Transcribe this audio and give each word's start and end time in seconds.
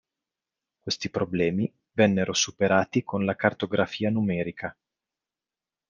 Questi 0.79 1.11
problemi 1.11 1.71
vennero 1.91 2.33
superati 2.33 3.03
con 3.03 3.23
la 3.23 3.35
cartografia 3.35 4.09
numerica. 4.09 4.75